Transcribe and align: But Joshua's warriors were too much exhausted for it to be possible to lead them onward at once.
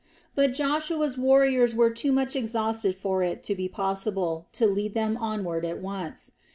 But 0.33 0.53
Joshua's 0.53 1.15
warriors 1.15 1.75
were 1.75 1.91
too 1.91 2.11
much 2.11 2.35
exhausted 2.35 2.95
for 2.95 3.21
it 3.21 3.43
to 3.43 3.53
be 3.53 3.69
possible 3.69 4.47
to 4.53 4.65
lead 4.65 4.95
them 4.95 5.15
onward 5.15 5.63
at 5.63 5.79
once. 5.79 6.31